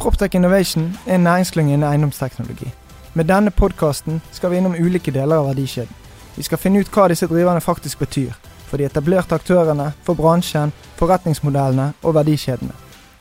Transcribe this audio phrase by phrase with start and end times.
[0.00, 2.72] Proptech Innovation er en næringsklynge innen eiendomsteknologi.
[3.14, 5.94] Med denne podkasten skal vi innom ulike deler av verdikjeden.
[6.36, 8.30] Vi skal finne ut hva disse driverne faktisk betyr.
[8.70, 12.72] For de etablerte aktørene, for bransjen, forretningsmodellene og verdikjedene.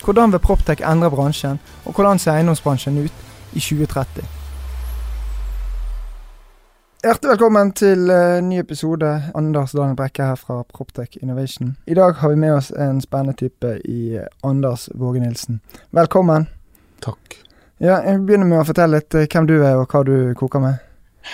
[0.05, 3.11] Hvordan vil Proptech endre bransjen, og hvordan ser eiendomsbransjen ut
[3.53, 4.23] i 2030?
[7.03, 9.23] Hjertelig velkommen til uh, ny episode.
[9.35, 11.75] Anders Daniel Brekke her fra Proptech Innovation.
[11.87, 15.59] I dag har vi med oss en spennende type i uh, Anders Våge Nilsen.
[15.91, 16.47] Velkommen.
[17.03, 17.39] Takk.
[17.79, 20.63] Ja, Jeg begynner med å fortelle litt uh, hvem du er og hva du koker
[20.63, 20.85] med.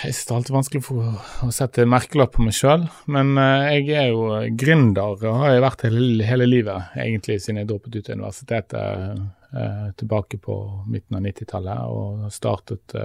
[0.03, 3.94] Jeg synes det er alltid vanskelig for å sette merkelapp på meg sjøl, men jeg
[3.95, 8.09] er jo gründer og har jeg vært hele, hele livet, egentlig siden jeg droppet ut
[8.09, 10.58] av universitetet tilbake på
[10.89, 12.98] midten av 90-tallet og startet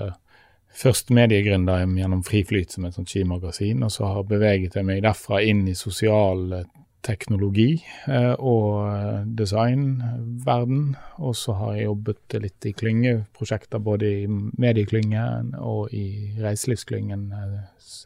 [0.76, 5.42] først mediegründer gjennom Friflyt, som et sånt skimagasin, og så har beveget jeg meg derfra
[5.42, 6.68] inn i sosial eh,
[7.06, 10.96] teknologi eh, og eh, designverden.
[11.18, 17.30] Og så har jeg jobbet litt i klyngeprosjekter, både i medieklyngen og i reiselivsklyngen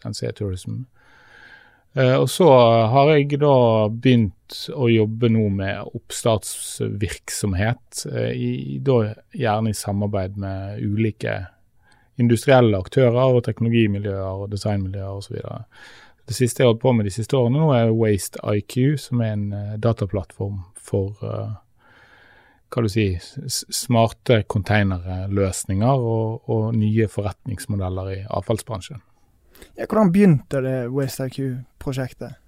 [0.09, 0.85] NC Tourism.
[1.95, 2.49] Og så
[2.91, 8.01] har jeg da begynt å jobbe nå med oppstartsvirksomhet,
[8.35, 11.37] i, da gjerne i samarbeid med ulike
[12.19, 15.39] industrielle aktører og teknologimiljøer og designmiljøer osv.
[16.25, 19.21] Det siste jeg har holdt på med de siste årene nå, er Waste IQ, som
[19.21, 21.57] er en uh, dataplattform for uh,
[22.75, 23.07] hva du si,
[23.49, 29.03] smarte containerløsninger og, og, nye forretningsmodeller i avfallsbransjen.
[29.79, 32.41] Ja, hvordan begynte det Waste IQ-prosjektet?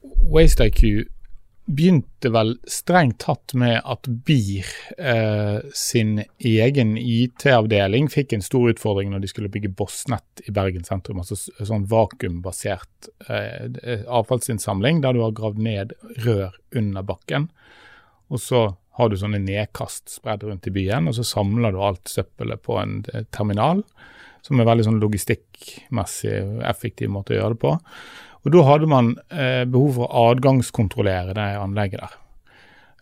[1.66, 4.68] Begynte vel strengt tatt med at BIR
[5.02, 10.86] eh, sin egen IT-avdeling fikk en stor utfordring når de skulle bygge Bossnett i Bergen
[10.86, 11.18] sentrum.
[11.24, 17.48] Altså sånn vakuumbasert eh, avfallsinnsamling der du har gravd ned rør under bakken.
[18.30, 18.62] Og så
[18.96, 22.78] har du sånne nedkast spredd rundt i byen, og så samler du alt søppelet på
[22.80, 23.82] en eh, terminal.
[24.46, 26.36] Som er veldig sånn logistikkmessig
[26.70, 27.74] effektiv måte å gjøre det på.
[28.46, 32.12] Og Da hadde man eh, behov for å adgangskontrollere det anlegget der.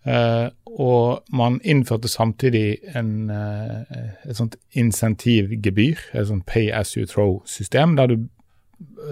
[0.04, 7.04] Eh, og man innførte samtidig en, eh, et sånt insentivgebyr, et sånt pay as you
[7.04, 8.16] throw-system, der,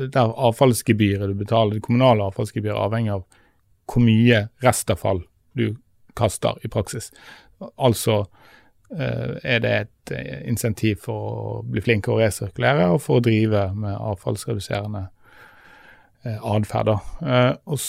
[0.08, 3.24] der avfallsgebyret du betaler, det kommunale avfallsgebyret, avhenger av
[3.92, 5.74] hvor mye restavfall du
[6.16, 7.12] kaster i praksis.
[7.76, 8.22] Altså
[8.96, 13.24] eh, er det et eh, insentiv for å bli flinkere å resirkulere og for å
[13.28, 15.21] drive med avfallsreduserende Eh,
[16.24, 16.92] atferd.
[17.26, 17.84] Eh, og,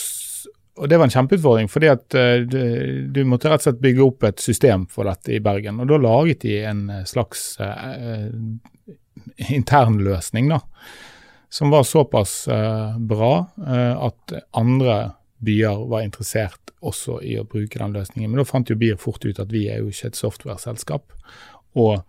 [0.77, 4.27] og, det var en kjempeutfordring, fordi at eh, du, måtte rett og slett bygge opp
[4.29, 5.81] et system for dette i Bergen.
[5.83, 8.29] Og da laget de en slags eh,
[9.53, 10.61] internløsning, da.
[11.53, 14.95] Som var såpass eh, bra eh, at andre
[15.43, 18.31] byer var interessert også i å bruke den løsningen.
[18.31, 21.13] Men da fant jo BIR fort ut at vi er jo ikke et software-selskap.
[21.79, 22.01] Og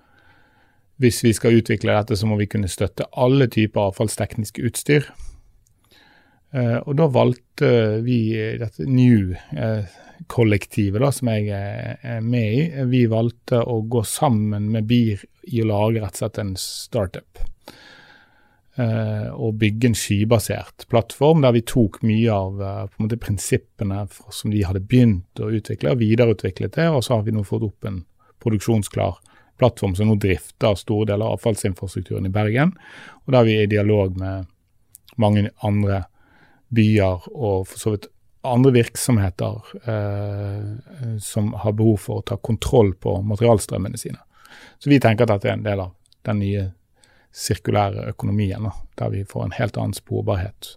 [1.02, 5.08] hvis vi skal utvikle dette, så må vi kunne støtte alle typer avfallsteknisk utstyr.
[6.54, 13.58] Uh, og da valgte vi dette New-kollektivet, uh, som jeg er med i, vi valgte
[13.66, 17.32] å gå sammen med BIR i å lage rett og slett en startup.
[18.74, 22.58] Og bygge en skybasert plattform der vi tok mye av
[22.98, 26.88] måte, prinsippene som de hadde begynt å utvikle, og videreutviklet det.
[26.90, 28.02] Og så har vi nå fått opp en
[28.42, 29.14] produksjonsklar
[29.62, 32.74] plattform som nå drifter store deler av avfallsinfrastrukturen i Bergen.
[33.24, 34.50] Og der vi er i dialog med
[35.22, 36.02] mange andre
[36.74, 38.08] byer og for så vidt
[38.44, 44.20] andre virksomheter eh, som har behov for å ta kontroll på materialstrømmene sine.
[44.78, 45.94] Så vi tenker at dette er en del av
[46.28, 46.64] den nye
[47.34, 48.68] sirkulære økonomien,
[49.00, 50.74] der vi får en helt annen sporbarhet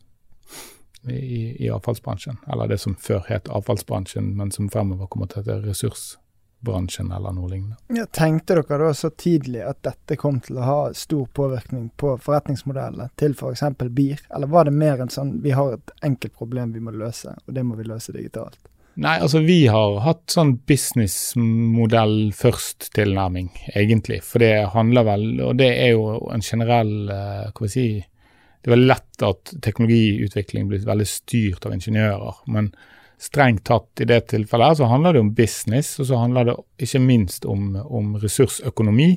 [1.11, 2.39] i, i avfallsbransjen.
[2.47, 6.15] Eller det som før het avfallsbransjen, men som fremover kommer til å hete ressurs
[6.59, 7.77] bransjen eller noe lignende.
[7.93, 12.15] Ja, tenkte dere da så tidlig at dette kom til å ha stor påvirkning på
[12.23, 13.63] forretningsmodellene til f.eks.
[13.77, 16.95] For BIR, eller var det mer en sånn vi har et enkelt problem vi må
[16.95, 18.59] løse, og det må vi løse digitalt?
[18.97, 24.23] Nei, altså vi har hatt sånn businessmodell først-tilnærming, egentlig.
[24.25, 28.71] For det handler vel, og det er jo en generell, uh, hva vi si, det
[28.71, 32.41] er veldig lett at teknologiutvikling blir veldig styrt av ingeniører.
[32.49, 32.71] men
[33.17, 36.57] strengt tatt i det tilfellet her så handler det om business, og så handler det
[36.85, 39.15] ikke minst om, om ressursøkonomi.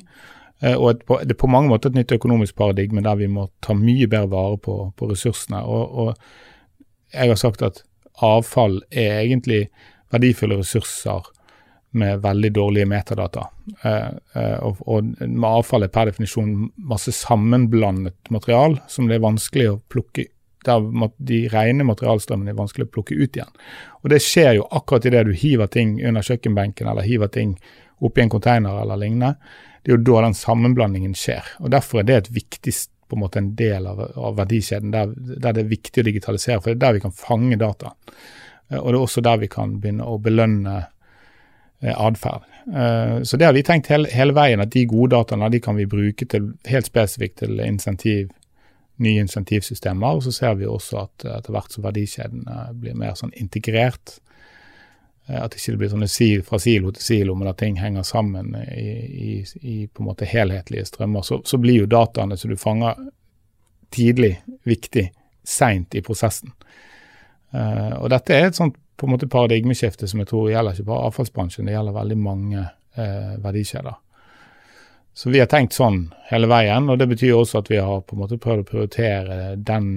[0.61, 3.47] Eh, og et, det er på mange måter et nytt økonomisk paradigme der vi må
[3.65, 5.61] ta mye bedre vare på, på ressursene.
[5.65, 6.15] Og, og,
[7.11, 7.81] jeg har sagt at
[8.23, 9.65] avfall er egentlig
[10.13, 11.25] verdifulle ressurser
[11.99, 13.49] med veldig dårlige metadata.
[13.83, 19.25] Eh, eh, og, og, med avfall er per definisjon masse sammenblandet material som det er
[19.25, 20.29] vanskelig å plukke
[20.67, 23.51] der de rene materialstrømmene er vanskelig å plukke ut igjen.
[24.03, 27.57] Og Det skjer jo akkurat idet du hiver ting under kjøkkenbenken eller hiver ting
[28.01, 29.35] oppi en container eller lignende
[29.81, 31.55] det er jo da den sammenblandingen skjer.
[31.59, 32.73] og Derfor er det et viktig
[33.09, 36.61] på en måte en del av, av verdikjeden der, der, det er viktig å digitalisere.
[36.61, 37.95] For det er der vi kan fange data.
[38.69, 40.75] Eh, og det er også der vi kan begynne å belønne
[41.81, 42.45] eh, atferd.
[42.69, 45.75] Eh, så det har vi tenkt hele, hele, veien, at de gode dataene de kan
[45.79, 48.29] vi bruke til, helt spesifikt til insentiv,
[49.01, 50.17] nye insentivsystemer.
[50.17, 52.45] Og så ser vi også at etter hvert som verdikjeden
[52.81, 54.31] blir mer sånn integrert, at
[55.31, 58.55] at ikke det blir sånne sil, fra silo til silo, men at ting henger sammen
[58.73, 58.87] i,
[59.31, 61.23] i, i på en måte helhetlige strømmer.
[61.23, 62.97] Så, så, blir jo dataene som du fanger
[63.93, 64.33] tidlig,
[64.67, 65.05] viktig
[65.43, 66.51] seint i prosessen.
[67.53, 71.07] Og dette er et sånt på en måte paradigmeskifte som jeg tror gjelder ikke bare
[71.09, 73.95] avfallsbransjen, det gjelder veldig mange uh, verdikjeder.
[75.13, 78.15] Så vi har tenkt sånn hele veien, og det betyr også at vi har på
[78.15, 79.89] en måte prøvd å prioritere den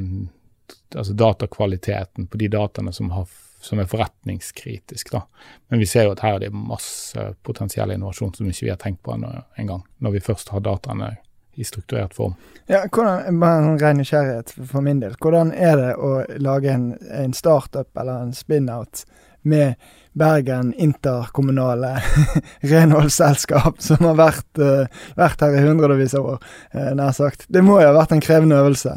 [0.94, 3.28] altså datakvaliteten på de dataene som har
[3.64, 5.12] som er forretningskritisk.
[5.12, 5.22] da.
[5.68, 8.80] Men vi ser jo at her er det masse potensiell innovasjon som ikke vi har
[8.80, 9.14] tenkt på
[9.56, 11.14] engang, når vi først har dataene
[11.54, 12.34] i strukturert form.
[12.66, 15.14] Ja, hvordan, bare en ren nysgjerrighet for min del.
[15.22, 16.10] Hvordan er det å
[16.42, 19.04] lage en, en startup eller en spin-out
[19.48, 19.74] med
[20.14, 21.96] Bergen interkommunale
[22.70, 26.44] renholdsselskap, som har vært, uh, vært, her i hundrevis av år,
[26.76, 27.48] uh, nær sagt.
[27.50, 28.94] Det må jo ha vært en krevende øvelse?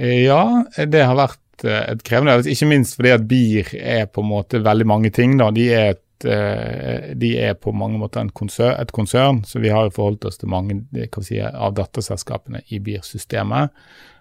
[0.00, 0.42] Ja,
[0.80, 2.54] det har vært uh, et krevende øvelse.
[2.54, 5.36] Ikke minst fordi at BIR er på en måte veldig mange ting.
[5.40, 5.50] da.
[5.52, 9.92] De er, et, eh, de er på mange måter konsern, et konsern, så vi har
[9.92, 10.80] forholdt oss til mange
[11.24, 13.76] si, av datterselskapene i BIR-systemet.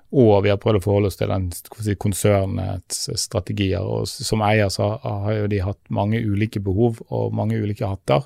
[0.10, 3.86] Og vi har prøvd å forholde oss til den si, konsernets strategier.
[3.86, 8.26] og Som eier så har jo de hatt mange ulike behov og mange ulike hatter.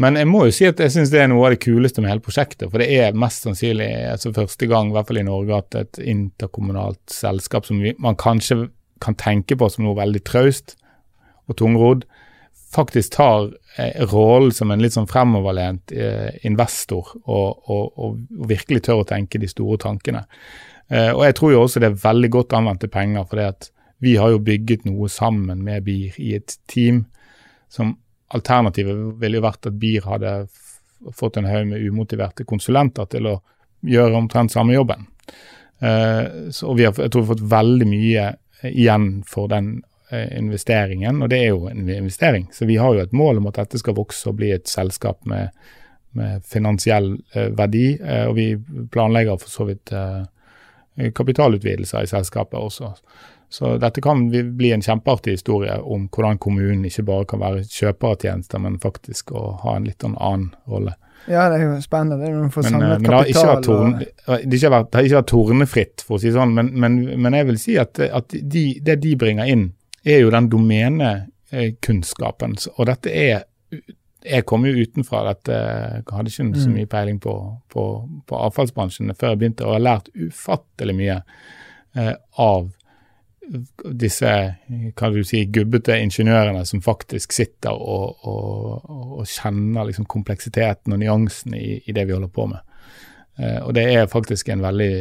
[0.00, 2.10] Men jeg må jo si at jeg syns det er noe av det kuleste med
[2.10, 2.66] hele prosjektet.
[2.72, 6.00] For det er mest sannsynlig altså første gang, i hvert fall i Norge, at et
[6.14, 8.64] interkommunalt selskap som vi, man kanskje
[9.04, 10.78] kan tenke på som noe veldig traust
[11.46, 12.08] og tungrodd,
[12.74, 18.18] faktisk tar eh, rollen som en litt sånn fremoverlent eh, investor og, og, og,
[18.50, 20.24] virkelig tør å tenke de store tankene.
[20.88, 23.70] Eh, og jeg tror jo også det er veldig godt anvendte penger, for
[24.04, 27.04] vi har jo bygget noe sammen med BIR i et team
[27.72, 27.96] som
[28.34, 30.30] Alternativet ville jo vært at BIR hadde
[31.14, 33.34] fått en haug med umotiverte konsulenter til å
[33.86, 35.04] gjøre omtrent samme jobben.
[36.56, 38.24] Så vi har jeg tror vi har fått veldig mye
[38.72, 39.68] igjen for den
[40.38, 42.48] investeringen, og det er jo en investering.
[42.52, 45.20] Så vi har jo et mål om at dette skal vokse og bli et selskap
[45.30, 45.52] med,
[46.18, 48.48] med finansiell uh, verdi, og vi
[48.94, 49.94] planlegger for så vidt
[50.94, 52.92] kapitalutvidelser i selskapet også.
[53.54, 58.14] Så dette kan bli en kjempeartig historie om hvordan kommunen ikke bare kan være kjøper
[58.14, 60.96] av tjenester, men faktisk å ha en litt sånn annen rolle.
[61.30, 62.18] Ja, det er jo spennende.
[62.20, 63.28] Det er få samlet men, men.
[63.28, 66.36] Det har, torn, det, har vært, det har ikke vært tornefritt, for å si det
[66.36, 69.68] sånn, men, men, men jeg vil si at, at de, det de bringer inn,
[70.04, 72.56] er jo den domenekunnskapen.
[72.76, 73.50] Og dette er
[74.24, 76.76] Jeg kom jo utenfra dette, jeg hadde ikke så mm.
[76.78, 77.34] mye peiling på,
[77.68, 77.82] på,
[78.24, 81.18] på avfallsbransjen før jeg begynte, og har lært ufattelig mye
[81.92, 82.70] eh, av
[83.84, 84.30] disse
[84.96, 88.88] kan du si, gubbete ingeniørene som faktisk sitter og, og,
[89.20, 92.64] og kjenner liksom kompleksiteten og nyansene i, i, det vi holder på med.
[93.38, 94.94] Eh, og det er faktisk en veldig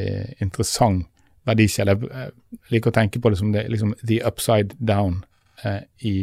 [0.43, 1.07] interessant
[1.49, 1.97] verdikjede.
[2.03, 5.21] Jeg liker å tenke på det som det, liksom, the upside down
[5.63, 6.15] eh, i,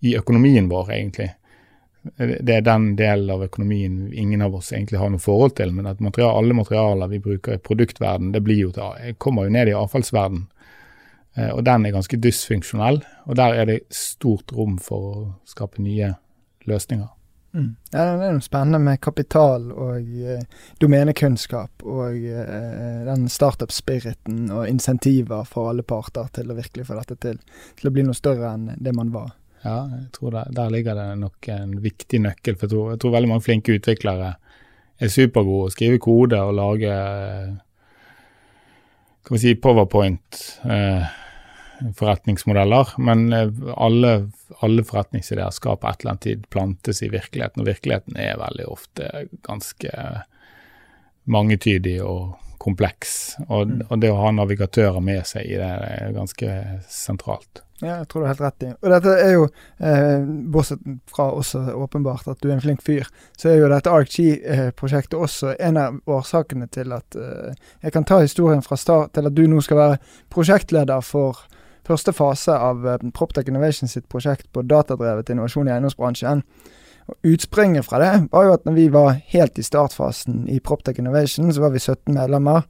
[0.00, 1.30] i, økonomien vår, egentlig.
[2.18, 5.86] Det er den delen av økonomien ingen av oss egentlig har noe forhold til, men
[5.86, 9.70] at material, alle materialer vi bruker i produktverden, det blir jo til, kommer jo ned
[9.70, 10.48] i avfallsverden
[11.36, 15.82] Eh, og den er ganske dysfunksjonell, og der er det stort rom for å skape
[15.82, 16.12] nye
[16.68, 17.08] løsninger.
[17.52, 17.74] Mm.
[17.92, 20.44] Ja, det er noe spennende med kapital og eh,
[20.80, 27.18] domenekunnskap og eh, den startup-spiriten og insentiver for alle parter til å virkelig få dette
[27.20, 27.42] til,
[27.76, 29.34] til å bli noe større enn det man var.
[29.62, 32.56] Ja, jeg tror der, der ligger det nok en viktig nøkkel.
[32.56, 34.32] For jeg tror, jeg tror veldig mange flinke utviklere
[35.02, 36.96] er supergode å skrive kode og lage
[39.22, 40.40] kan vi si powerpoint.
[40.64, 41.04] Eh,
[41.98, 44.12] forretningsmodeller, men eh, alle,
[44.64, 48.68] alle forretningsideer skal på et eller annet tid plantes i virkeligheten, og virkeligheten er veldig
[48.72, 49.10] ofte
[49.46, 49.90] ganske
[51.30, 53.34] mangetydig og kompleks.
[53.48, 53.84] Og, mm.
[53.88, 56.56] og det å ha navigatører med seg i det er ganske
[56.90, 57.64] sentralt.
[57.82, 58.68] Ja, jeg tror du har helt rett i.
[58.78, 59.46] Og dette er jo,
[59.82, 63.90] eh, bortsett fra også åpenbart at du er en flink fyr, så er jo dette
[63.90, 69.26] ArcG-prosjektet også en av årsakene til at eh, Jeg kan ta historien fra start til
[69.26, 69.98] at du nå skal være
[70.30, 71.42] prosjektleder for
[71.88, 76.44] første fase av eh, Proptech Innovation sitt prosjekt på datadrevet innovasjon i eiendomsbransjen.
[77.10, 81.00] Og Utspringet fra det var jo at når vi var helt i startfasen i Proptech
[81.02, 82.66] Innovation, så var vi 17 medlemmer.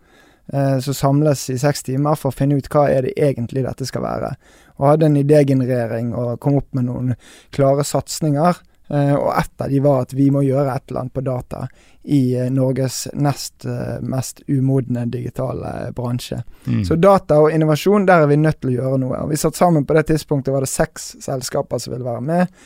[0.52, 3.87] Eh, som samles i seks timer for å finne ut hva er det egentlig dette
[3.87, 4.33] skal være.
[4.81, 7.14] Og hadde en idégenerering og kom opp med noen
[7.54, 8.59] klare satsinger.
[8.93, 11.63] Eh, og ett av de var at vi må gjøre et eller annet på data
[12.03, 13.65] i eh, Norges nest
[14.01, 16.43] mest umodne digitale bransje.
[16.67, 16.85] Mm.
[16.85, 19.23] Så data og innovasjon, der er vi nødt til å gjøre noe.
[19.25, 22.63] Og vi satt sammen på det tidspunktet, var det seks selskaper som ville være med.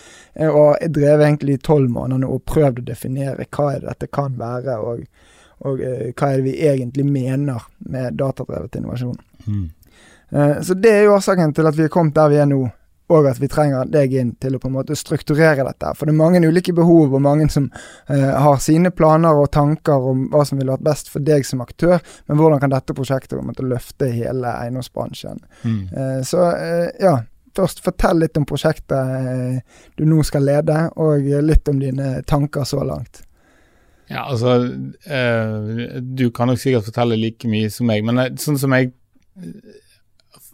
[0.51, 3.93] Og jeg drev egentlig i tolv måneder nå og prøvde å definere hva er det
[3.93, 4.79] dette kan være.
[4.83, 5.07] og
[5.65, 9.17] og eh, hva er det vi egentlig mener med datadrevet innovasjon.
[9.47, 9.69] Mm.
[10.31, 12.61] Eh, så det er jo årsaken til at vi er kommet der vi er nå,
[13.13, 15.93] og at vi trenger deg inn til å på en måte strukturere dette.
[15.95, 17.69] For det er mange ulike behov, og mange som
[18.11, 21.63] eh, har sine planer og tanker om hva som ville vært best for deg som
[21.63, 25.39] aktør, men hvordan kan dette prosjektet måtte løfte hele eiendomsbransjen.
[25.63, 25.81] Mm.
[25.93, 27.21] Eh, så eh, ja,
[27.57, 32.67] først fortell litt om prosjektet eh, du nå skal lede, og litt om dine tanker
[32.67, 33.23] så langt.
[34.07, 34.61] Ja, altså
[35.11, 38.93] eh, Du kan nok sikkert fortelle like mye som meg, men eh, sånn som jeg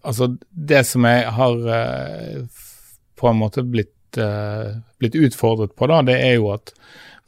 [0.03, 2.63] Altså, det som jeg har eh,
[3.19, 6.75] på en måte blitt, eh, blitt, utfordret på, da, det er jo at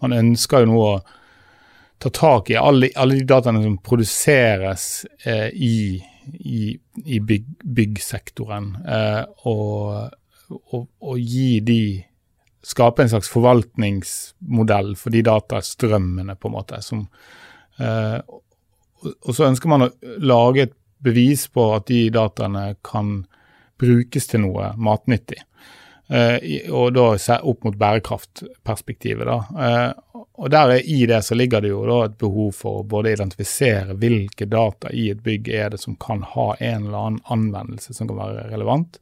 [0.02, 0.96] man ønsker jo nå å
[2.02, 5.76] ta tak i alle, alle de dataene som produseres eh, i,
[6.34, 6.74] i,
[7.06, 7.46] i bygg,
[7.78, 8.72] byggsektoren,
[9.46, 10.10] og,
[10.50, 11.80] og, og gi de
[12.64, 16.80] skape en slags forvaltningsmodell for de datastrømmene, på en måte.
[16.84, 17.06] Som,
[17.78, 19.92] og så ønsker man å
[20.24, 23.22] lage et bevis på at de dataene kan
[23.80, 25.42] brukes til noe matnyttig.
[26.08, 27.06] Eh, og da
[27.40, 29.26] opp mot bærekraftperspektivet.
[29.26, 29.38] da.
[29.66, 33.14] Eh, og der I det så ligger det jo da et behov for å både
[33.14, 37.94] identifisere hvilke data i et bygg er det som kan ha en eller annen anvendelse
[37.94, 38.98] som kan være relevant.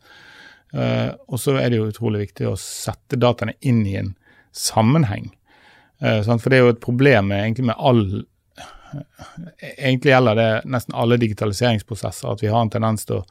[0.73, 4.15] Uh, og så er det jo utrolig viktig å sette dataene inn i en
[4.57, 5.27] sammenheng.
[6.01, 8.07] For det er jo et problem med, egentlig med all
[9.77, 13.25] Egentlig gjelder det nesten alle digitaliseringsprosesser at vi har en tendens til å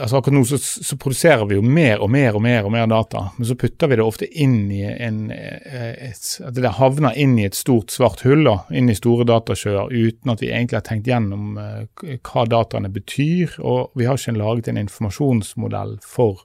[0.00, 2.86] altså Akkurat nå så, så, produserer vi jo mer og mer og mer og mer
[2.90, 7.18] data, men så putter vi det ofte inn i en eh, et, At det havner
[7.20, 10.80] inn i et stort svart hull, da, inn i store datasjøer, uten at vi egentlig
[10.80, 11.84] har tenkt gjennom uh,
[12.28, 13.58] hva dataene betyr.
[13.60, 16.44] Og vi har ikke laget en informasjonsmodell for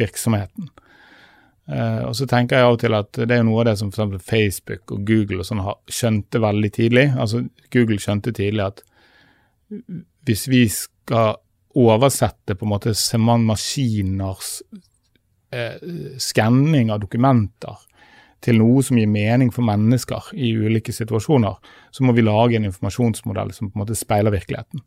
[0.00, 0.70] virksomheten.
[1.68, 3.90] Uh, og så tenker jeg av og til at det er noe av det som
[3.92, 4.24] f.eks.
[4.24, 7.10] Facebook og Google og sånn har skjønte veldig tidlig.
[7.20, 7.42] Altså
[7.74, 8.84] Google skjønte tidlig at
[10.28, 11.36] hvis vi skal
[11.78, 14.62] oversette på en måte maskiners
[15.52, 15.76] eh,
[16.18, 17.84] skanning av dokumenter
[18.44, 21.56] til noe som gir mening for mennesker i ulike situasjoner,
[21.90, 24.84] så må vi lage en informasjonsmodell som på en måte speiler virkeligheten.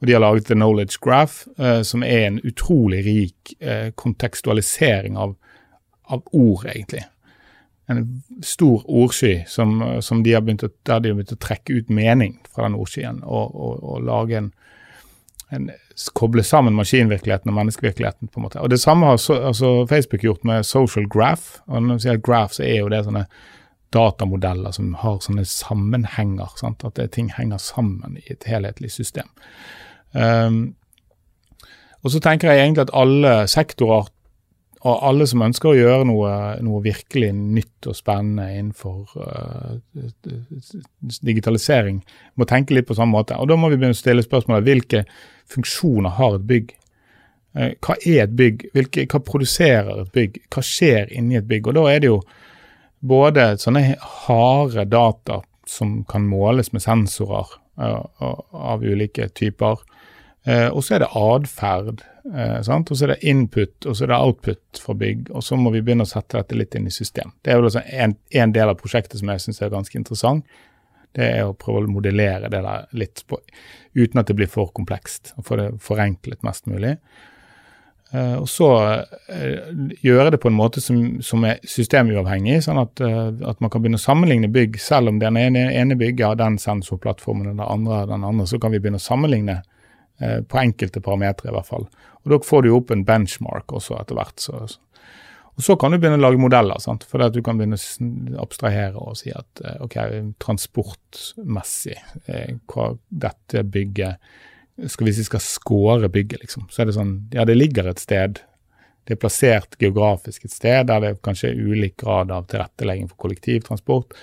[0.00, 5.18] Og De har laget The Knowledge Graph, eh, som er en utrolig rik eh, kontekstualisering
[5.18, 5.34] av,
[6.12, 7.04] av, ord, egentlig.
[7.90, 11.78] En stor ordsky som, som de har begynt å, der de har begynt å trekke
[11.80, 14.52] ut mening fra den ordskyen, og, og, og lage en,
[15.52, 15.70] en
[16.16, 18.28] koble sammen maskinvirkeligheten og menneskevirkeligheten.
[18.28, 18.60] på en måte.
[18.60, 21.60] Og Det samme har so, altså Facebook gjort med social graph.
[21.66, 23.26] og Når vi sier graph, så er jo det sånne
[23.92, 26.54] datamodeller som har sånne sammenhenger.
[26.56, 26.84] Sant?
[26.84, 29.28] At det, ting henger sammen i et helhetlig system.
[30.12, 30.74] Um,
[32.02, 34.08] og så tenker jeg egentlig at alle sektorer
[34.82, 36.30] og alle som ønsker å gjøre noe,
[36.66, 39.76] noe virkelig nytt og spennende innenfor uh,
[41.22, 42.00] digitalisering,
[42.34, 43.38] må tenke litt på samme måte.
[43.38, 45.04] Og Da må vi begynne å stille spørsmålet hvilke
[45.54, 46.74] funksjoner har et bygg?
[47.54, 48.66] Uh, hva er et bygg?
[48.74, 50.42] Hvilke, hva produserer et bygg?
[50.50, 51.70] Hva skjer inni et bygg?
[51.70, 52.18] Og Da er det jo
[53.06, 53.86] både sånne
[54.26, 58.02] harde data som kan måles med sensorer uh,
[58.50, 59.78] av ulike typer,
[60.42, 64.18] og så er det atferd Eh, og så er det input og så er det
[64.18, 67.34] output fra bygg, og så må vi begynne å sette dette litt inn i system.
[67.42, 70.46] Det er jo altså en, en del av prosjektet som jeg syns er ganske interessant.
[71.12, 73.40] Det er å prøve å modellere det der litt på,
[73.98, 76.96] uten at det blir for komplekst, og få det forenklet mest mulig.
[78.12, 79.68] Uh, og så uh,
[80.04, 83.80] gjøre det på en måte som, som er systemuavhengig, sånn at, uh, at, man kan
[83.80, 84.76] begynne å sammenligne bygg.
[84.84, 88.60] Selv om den ene, ene bygget har den sensorplattformen og den andre den andre, så
[88.60, 89.62] kan vi begynne å sammenligne
[90.48, 91.86] på enkelte parametere i hvert fall.
[92.22, 94.38] Og Da får du opp en benchmark også etter hvert.
[94.40, 94.60] Så,
[95.52, 97.04] og Så kan du begynne å lage modeller, sant?
[97.08, 99.98] for du kan begynne å abstrahere og si at eh, ok,
[100.42, 104.32] transportmessig, eh, hva dette bygget
[104.88, 108.00] skal Hvis vi skal score bygget, liksom, så er det sånn Ja, det ligger et
[108.00, 108.40] sted.
[109.04, 113.26] Det er plassert geografisk et sted der det kanskje er ulik grad av tilrettelegging for
[113.26, 114.16] kollektivtransport.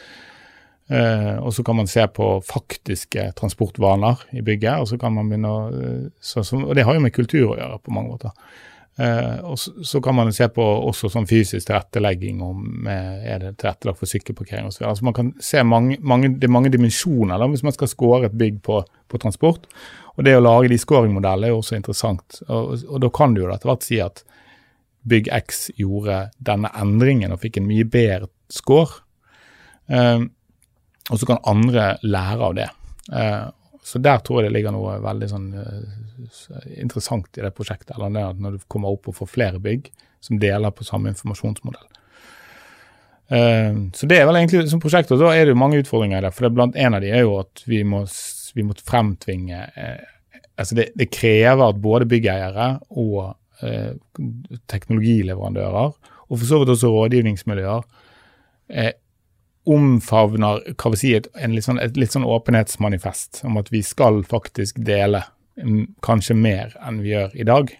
[0.90, 4.82] Uh, og så kan man se på faktiske transportvaner i bygget.
[4.82, 7.52] Og så kan man begynne å, eh, så, så, og det har jo med kultur
[7.52, 8.34] å gjøre på mange måter.
[9.00, 13.52] Uh, og så, så, kan man se på også sånn fysisk tilrettelegging, om er det
[13.62, 14.82] tilrettelagt for sykkelparkering osv.
[14.90, 18.28] Altså man kan se mange, mange, det er mange dimensjoner da, hvis man skal score
[18.28, 19.70] et bygg på, på, transport.
[20.18, 22.42] Og det å lage de scoringmodellene er jo også interessant.
[22.50, 24.26] Og, og da kan du jo etter hvert si at
[25.08, 29.04] bygg X gjorde denne endringen og fikk en mye bedre score.
[29.86, 30.26] Uh,
[31.10, 32.68] og så kan andre lære av det.
[33.14, 33.46] Eh,
[33.84, 37.96] så der tror jeg det ligger noe veldig sånn uh, interessant i det prosjektet.
[37.96, 39.88] eller det at Når du kommer opp og får flere bygg
[40.22, 41.88] som deler på samme informasjonsmodell.
[43.32, 46.20] Uh, så det er vel egentlig som prosjekt, og da er det jo mange utfordringer
[46.20, 46.34] i det.
[46.36, 48.04] For det blant en av de er jo at vi må,
[48.54, 49.64] vi må fremtvinge
[50.60, 53.32] altså det, det, krever at både byggeiere og
[54.72, 55.94] teknologileverandører,
[56.30, 57.88] og for så vidt også rådgivningsmiljøer,
[59.70, 64.24] omfavner hva vi si, et, litt sånn, et litt sånn åpenhetsmanifest om at vi skal
[64.28, 65.24] faktisk dele
[66.06, 67.72] kanskje mer enn vi gjør i dag.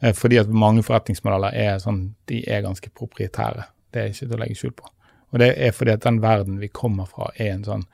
[0.00, 3.66] Eh, fordi at mange forretningsmodeller er sånn, de er ganske proprietære.
[3.90, 4.90] Det er ikke til å legge skjul på.
[5.30, 7.86] Og det er fordi at den verden vi kommer fra, er en sånn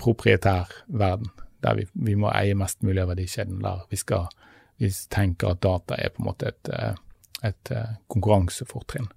[0.00, 1.30] proprietær verden.
[1.64, 3.62] Der vi, vi må eie mest mulig av verdikjeden.
[3.64, 4.28] Der vi skal
[4.76, 6.94] vi tenker at data er på en måte et, eh,
[7.48, 9.08] et eh, konkurransefortrinn.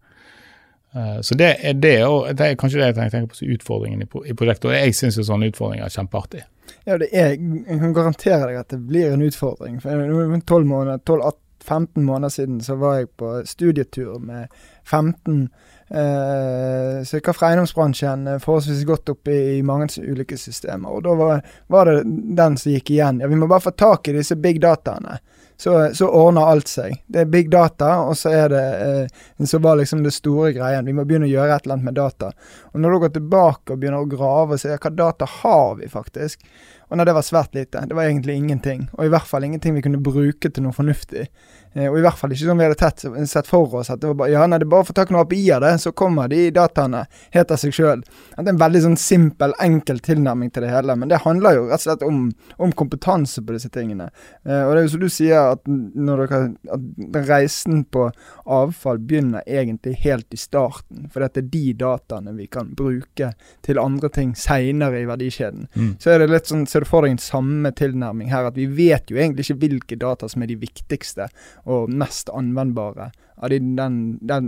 [0.96, 4.05] Eh, så det er det, og det er kanskje det jeg tenker på som utfordringen
[4.05, 4.72] i, prosjektet.
[4.72, 6.46] Og jeg syns sånne utfordringer er kjempeartig.
[6.86, 9.79] Ja, det er, jeg kan garantere deg at det blir en utfordring.
[9.84, 11.31] For 12 måneder, 12,
[11.65, 14.48] 15 måneder siden så var jeg på studietur med
[14.86, 15.50] 15
[15.89, 20.89] eh, stykker fra eiendomsbransjen, eh, forholdsvis godt oppe i, i mange ulike systemer.
[20.89, 22.05] Og da var, var, det
[22.39, 23.22] den som gikk igjen.
[23.22, 25.19] Ja, vi må bare få tak i disse big dataene
[25.59, 27.01] så, så, ordner alt seg.
[27.11, 30.87] Det er big data, og så er det eh, så var liksom det store greien.
[30.87, 32.29] Vi må begynne å gjøre et eller annet med data.
[32.71, 35.91] Og når du går tilbake og begynner å grave og ser hva data har vi
[35.91, 36.47] faktisk,
[36.89, 37.84] og nei, det var svært lite.
[37.86, 38.88] Det var egentlig ingenting.
[38.97, 41.28] Og i hvert fall ingenting vi kunne bruke til noe fornuftig.
[41.73, 44.10] Eh, og i hvert fall ikke sånn vi hadde tett, sett for oss at det
[44.10, 45.73] var bare ja, nei, det er bare å få tak i noe API av det,
[45.84, 47.04] så kommer de dataene
[47.36, 48.02] helt av seg sjøl.
[48.32, 50.95] Det er en veldig sånn simpel, enkel tilnærming til det hele.
[50.97, 52.23] Men det handler jo rett og slett om,
[52.58, 54.10] om kompetanse på disse tingene.
[54.47, 56.41] Eh, og det er jo som du sier, at, dere,
[56.73, 58.10] at reisen på
[58.49, 61.06] avfall begynner egentlig helt i starten.
[61.13, 63.34] For dette er de dataene vi kan bruke
[63.65, 65.69] til andre ting seinere i verdikjeden.
[65.75, 65.93] Mm.
[66.02, 68.47] Så er det litt sånn ser du for deg en samme tilnærming her?
[68.47, 71.27] At vi vet jo egentlig ikke hvilke data som er de viktigste
[71.67, 73.75] og mest anvendbare av den,
[74.21, 74.47] den,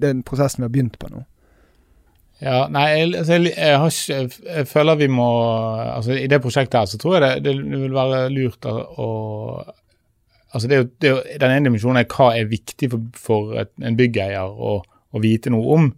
[0.00, 1.24] den prosessen vi har begynt på nå.
[2.40, 5.26] Ja, nei, jeg, jeg, jeg, ikke, jeg, føler vi må
[5.84, 9.08] altså I det prosjektet her så tror jeg det, det vil være lurt å
[10.50, 13.10] altså det er jo, det er jo, Den ene dimensjonen er hva er viktig for,
[13.26, 15.90] for et, en byggeier å, å, vite noe om.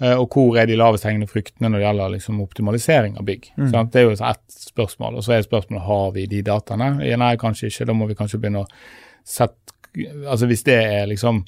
[0.00, 3.50] Eh, og hvor er de lavest hengende fruktene når det gjelder liksom optimalisering av bygg.
[3.56, 3.72] Mm.
[3.92, 5.18] Det er jo ett spørsmål.
[5.20, 6.92] Og så er spørsmålet har vi de dataene.
[7.20, 7.88] Nei, kanskje ikke.
[7.90, 8.70] Da må vi kanskje begynne å
[9.26, 9.76] sette
[10.30, 11.40] Altså hvis det er liksom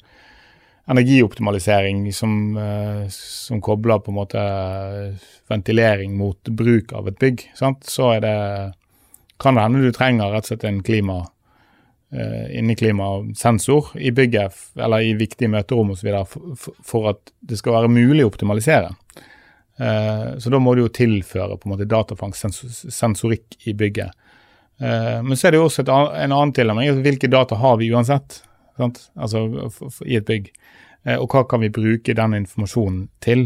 [0.91, 4.41] energioptimalisering som, uh, som kobler på en måte
[5.47, 7.87] ventilering mot bruk av et bygg, sant?
[7.87, 8.33] så er det
[9.39, 11.21] kan det hende du trenger rett og slett en klima
[12.13, 16.11] inneklimasensor i bygget eller i viktige møterom osv.
[16.29, 18.91] For, for at det skal være mulig å optimalisere.
[19.81, 24.13] Uh, så da må du jo tilføre på en måte datafangstsensorikk i bygget.
[24.81, 26.91] Uh, men så er det jo også et, en annen tilnærming.
[26.91, 28.43] Altså, hvilke data har vi uansett
[28.77, 29.01] sant?
[29.17, 29.47] Altså,
[30.05, 30.53] i et bygg?
[31.19, 33.41] Og hva kan vi bruke den informasjonen til?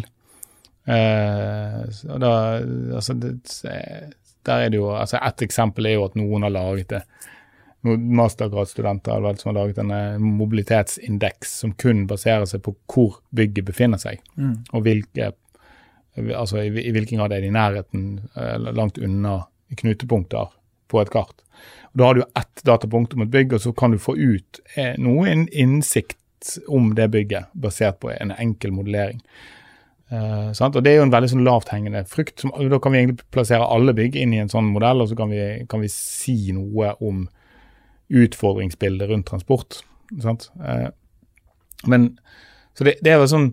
[0.86, 2.34] Da,
[2.96, 7.02] altså, der er det jo, altså Et eksempel er jo at noen har laget det
[7.86, 14.22] mastergradsstudenter som har laget en mobilitetsindeks som kun baserer seg på hvor bygget befinner seg,
[14.36, 14.56] mm.
[14.74, 15.32] og hvilke,
[16.34, 19.44] altså i, i, hvilken grad er det i nærheten, eller langt unna
[19.78, 20.54] knutepunkter
[20.88, 21.44] på et kart.
[21.92, 24.62] Og da har du ett datapunkt om et bygg, og så kan du få ut
[24.76, 26.18] eh, noe innsikt
[26.68, 29.22] om det bygget, basert på en enkel modellering.
[30.08, 32.40] Uh, og Det er jo en veldig sånn lavthengende frukt.
[32.40, 35.18] Som, da kan vi egentlig plassere alle bygg inn i en sånn modell, og så
[35.20, 37.26] kan vi, kan vi si noe om
[38.10, 39.82] utfordringsbildet rundt transport.
[40.24, 40.52] Sant?
[40.64, 40.90] Eh,
[41.86, 42.18] men
[42.74, 43.48] Så det, det er vel sånn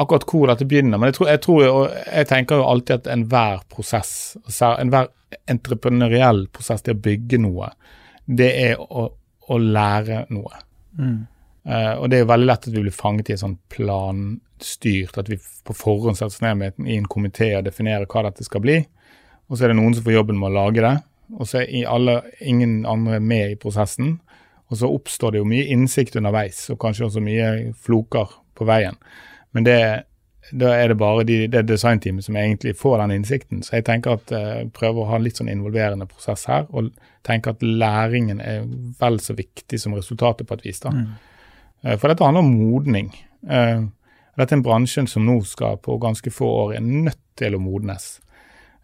[0.00, 0.98] akkurat hvor dette begynner.
[0.98, 1.64] Men jeg, tror, jeg, tror,
[2.06, 4.12] jeg tenker jo alltid at enhver prosess,
[4.70, 5.10] enhver
[5.50, 7.70] entreprenøriell prosess til å bygge noe,
[8.26, 9.08] det er å,
[9.50, 10.62] å lære noe.
[10.98, 11.20] Mm.
[11.68, 15.18] Uh, og det er jo veldig lett at vi blir fanget i en sånn planstyrt,
[15.20, 18.64] at vi på forhånd setter oss ned i en komité og definerer hva dette skal
[18.64, 18.78] bli.
[19.50, 20.94] Og så er det noen som får jobben med å lage det,
[21.38, 24.18] og så er alle, ingen andre med i prosessen.
[24.70, 28.98] Og så oppstår det jo mye innsikt underveis, og kanskje også mye floker på veien.
[29.56, 29.78] Men det,
[30.50, 33.64] da er det bare de, det designteamet som egentlig får den innsikten.
[33.66, 36.92] Så jeg tenker at jeg prøver å ha en litt sånn involverende prosess her, og
[37.26, 38.62] tenker at læringen er
[39.00, 40.82] vel så viktig som resultatet på et vis.
[40.84, 40.94] da.
[40.94, 41.08] Mm.
[41.84, 43.10] Uh, for dette handler om modning.
[43.42, 43.90] Uh,
[44.38, 47.62] dette er en bransje som nå skal på ganske få år er nødt til å
[47.62, 48.20] modnes.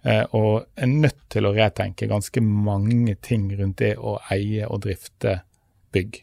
[0.05, 5.41] Og er nødt til å retenke ganske mange ting rundt det å eie og drifte
[5.95, 6.21] bygg.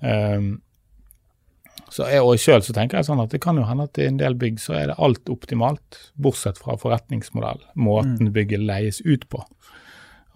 [0.00, 0.58] Um,
[1.90, 4.20] så jeg, og så tenker jeg sånn at det kan jo hende at i en
[4.20, 8.34] del bygg så er det alt optimalt, bortsett fra forretningsmodell, måten mm.
[8.36, 9.42] bygget leies ut på.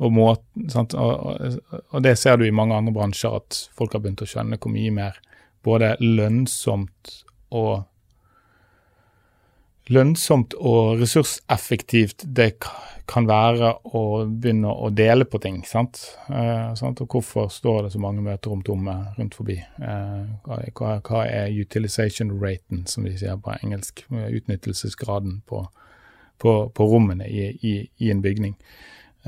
[0.03, 0.67] Og, måten,
[0.99, 1.61] og, og,
[1.93, 4.75] og, det ser du i mange andre bransjer, at folk har begynt å skjønne hvor
[4.75, 5.21] mye mer
[5.64, 7.21] både lønnsomt
[7.55, 7.85] og
[9.92, 12.55] lønnsomt og ressurseffektivt det
[13.11, 15.61] kan være å begynne å dele på ting.
[15.68, 16.01] sant?
[16.31, 17.03] Eh, sant?
[17.05, 19.59] Og hvorfor står det så mange møterom tomme rundt forbi?
[19.61, 24.07] Eh, hva, hva, er utilization raten, som de sier på engelsk?
[24.09, 25.66] Utnyttelsesgraden på,
[26.40, 28.57] på, på rommene i, i, i, en bygning.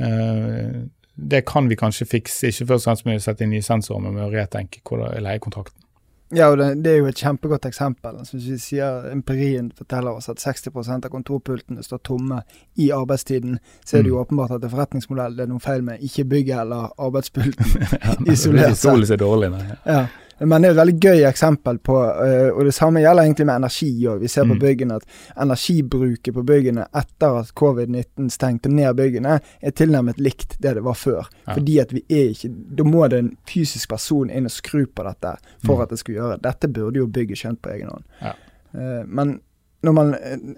[0.00, 0.84] Eh,
[1.16, 4.04] det kan vi kanskje fikse, ikke først og fremst med å sette inn nye sensorer,
[4.04, 4.80] men med å retenke
[5.20, 5.85] leiekontrakten.
[6.34, 8.16] Ja, og det, det, er jo et kjempegodt eksempel.
[8.18, 12.40] Altså, hvis vi sier Empirien forteller oss at 60% av kontorpultene står tomme
[12.82, 14.24] i arbeidstiden, så er det jo mm.
[14.24, 18.16] åpenbart at det er forretningsmodell det er noe feil med, ikke bygget eller arbeidspulten ja,
[18.32, 18.82] isolert sett.
[18.88, 19.66] Solen er dårlig, nei.
[19.86, 20.06] Ja.
[20.38, 23.62] Men det er et veldig gøy eksempel på uh, Og det samme gjelder egentlig med
[23.62, 24.20] energi òg.
[24.20, 24.60] Vi ser på mm.
[24.60, 25.06] byggene at
[25.44, 30.98] energibruket på byggene etter at covid-19 stengte ned byggene, er tilnærmet likt det det var
[31.00, 31.30] før.
[31.46, 31.54] Ja.
[31.54, 35.06] Fordi at vi er ikke Da må det en fysisk person inn og skru på
[35.06, 35.82] dette for mm.
[35.86, 38.06] at det skulle gjøre Dette burde jo bygget skjønt på egen hånd.
[38.20, 38.36] Ja.
[38.76, 39.38] Uh, men
[39.86, 40.14] når man,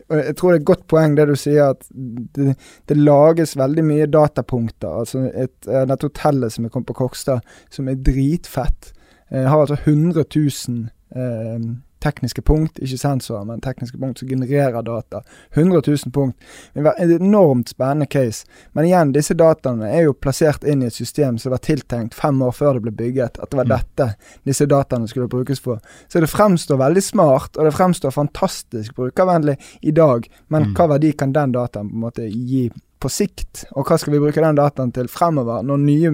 [0.09, 2.55] og Jeg tror det er et godt poeng det du sier, at det,
[2.89, 5.01] det lages veldig mye datapunkter.
[5.03, 8.95] altså et, Dette hotellet som er kommet på Kokstad, som er dritfett.
[9.31, 11.69] Eh, har altså 100 000 eh,
[12.03, 15.21] tekniske punkt, ikke sensorer, men tekniske punkt som genererer data.
[15.55, 16.37] 100 000 punkt.
[16.75, 18.47] Det var en enormt spennende case.
[18.73, 22.43] Men igjen, disse dataene er jo plassert inn i et system som var tiltenkt fem
[22.43, 23.75] år før det ble bygget, at det var mm.
[23.75, 24.09] dette
[24.47, 25.83] disse dataene skulle brukes for.
[26.09, 30.29] Så det fremstår veldig smart, og det fremstår fantastisk brukervennlig i dag.
[30.49, 30.77] Men mm.
[30.79, 34.21] hva verdi kan den dataen på en måte gi på sikt, og hva skal vi
[34.23, 36.11] bruke den dataen til fremover, når nye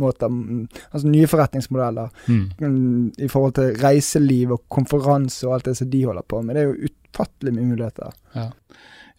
[0.00, 0.32] måter,
[0.90, 3.12] altså nye forretningsmodeller mm.
[3.22, 6.56] i forhold til reiseliv og konferanse og alt det som de holder på med.
[6.56, 8.18] Det er jo utfattelig mye muligheter.
[8.34, 8.48] Ja.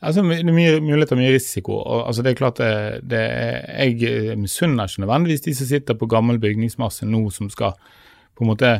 [0.06, 1.80] Altså, det er mye muligheter, mye risiko.
[1.80, 5.94] og altså, det er klart det, det er, Jeg misunner ikke nødvendigvis de som sitter
[5.98, 7.74] på gammel bygningsmasse nå, som skal
[8.36, 8.76] på en måte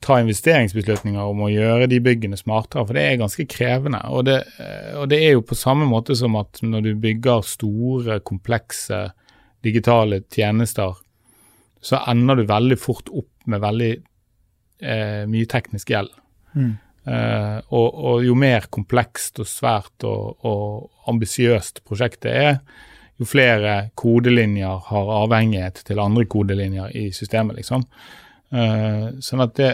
[0.00, 4.00] ta investeringsbeslutninger om å gjøre de byggene smartere, for det er ganske krevende.
[4.08, 4.38] Og det,
[4.96, 9.10] og det, er jo på samme måte som at når du bygger store, komplekse
[9.64, 10.96] digitale tjenester,
[11.84, 16.12] så ender du veldig fort opp med veldig eh, mye teknisk gjeld.
[16.56, 16.72] Mm.
[17.10, 22.58] Eh, og, og, jo mer komplekst og svært og, og ambisiøst prosjektet er,
[23.20, 27.84] jo flere kodelinjer har avhengighet til andre kodelinjer i systemet, liksom.
[28.50, 29.68] Uh, sånn at det,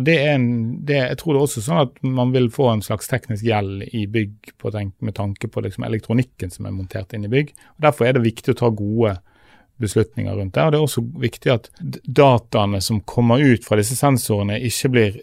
[0.00, 0.50] og det er en,
[0.88, 3.84] det, Jeg tror det er også sånn at man vil få en slags teknisk gjeld
[3.92, 7.52] i bygg tenk, med tanke på liksom elektronikken som er montert inn i bygg.
[7.76, 9.18] og Derfor er det viktig å ta gode
[9.80, 10.64] beslutninger rundt det.
[10.64, 11.68] og Det er også viktig at
[12.04, 15.16] dataene som kommer ut fra disse sensorene, ikke blir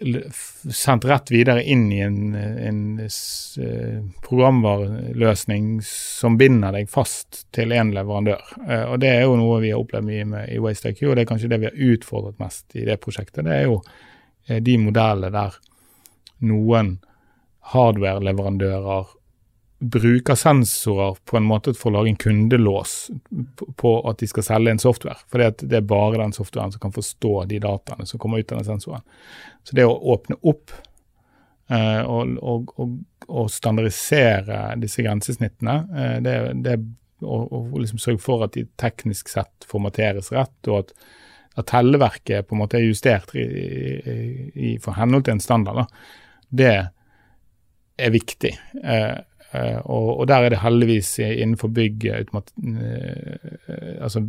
[0.74, 7.94] sendt rett videre inn i en, en eh, programvareløsning som binder deg fast til én
[7.94, 8.42] leverandør.
[8.66, 11.24] Eh, og Det er jo noe vi har opplevd mye med i WasteIQ, og det
[11.24, 13.46] er kanskje det vi har utfordret mest i det prosjektet.
[13.46, 13.82] Det er jo
[14.48, 15.56] de modellene der
[16.48, 16.96] noen
[17.72, 19.14] hardware-leverandører
[19.78, 22.94] bruker sensorer på en måte for å lage en kundelås
[23.78, 25.20] på at de skal selge en software.
[25.30, 28.58] For det er bare den softwaren som kan forstå de dataene som kommer ut av
[28.58, 29.04] den sensoren.
[29.62, 30.74] Så det å åpne opp
[31.70, 32.96] eh, og, og, og,
[33.28, 36.78] og, standardisere disse grensesnittene, eh, det, det
[37.22, 40.92] og, liksom sørge for at de teknisk sett formateres rett, og at
[41.58, 44.18] at telleverket på en måte er justert i, i,
[44.54, 45.86] i for henhold til en standard, da,
[46.62, 46.74] det
[47.98, 48.52] er viktig.
[48.84, 49.18] Eh,
[49.52, 52.24] eh, og, og, der er det heldigvis innenfor bygg eh,
[54.00, 54.22] altså,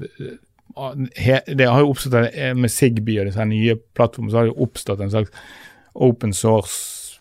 [1.18, 4.65] he, Det har jo oppstått med Sigby og disse nye plattformene, så har det jo
[4.68, 5.32] oppstått en slags
[6.00, 7.20] open source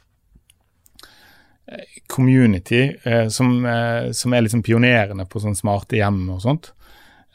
[1.66, 6.72] eh, community eh, som, eh, som, er liksom pionerende på sånn smarte hjem og sånt.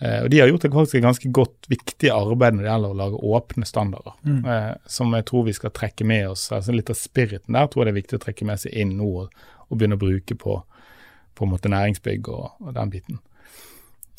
[0.04, 3.00] Eh, og De har gjort et faktisk ganske godt, viktig arbeid når det gjelder å
[3.00, 4.16] lage åpne standarder.
[4.28, 4.42] Mm.
[4.44, 6.50] Eh, som jeg tror vi skal trekke med oss.
[6.52, 8.98] altså Litt av spiriten der tror jeg det er viktig å trekke med seg inn
[9.00, 10.58] nå og, og begynne å bruke på,
[11.34, 13.22] på en måte næringsbygg og, og den biten.